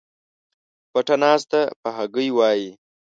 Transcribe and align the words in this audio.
پټه 0.91 1.15
ناسته 1.23 1.59
په 1.81 1.89
هګۍ 1.97 2.29
وای 2.33 2.61